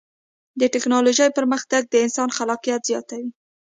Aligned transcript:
د 0.59 0.61
ټکنالوجۍ 0.73 1.29
پرمختګ 1.37 1.81
د 1.87 1.93
انسان 2.05 2.29
خلاقیت 2.37 2.81
زیاتوي. 2.89 3.29